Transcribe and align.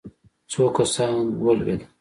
څو 0.51 0.63
کسان 0.77 1.15
ولوېدل. 1.43 1.79